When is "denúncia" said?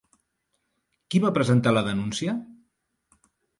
1.91-2.37